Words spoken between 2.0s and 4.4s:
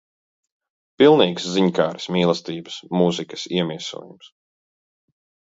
mīlestības, mūzikas iemiesojums.